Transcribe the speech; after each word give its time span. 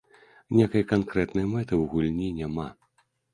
Нейкай 0.59 0.83
канкрэтнай 0.91 1.45
мэты 1.51 1.67
ў 1.67 1.83
гульні 1.93 2.31
няма. 2.41 2.67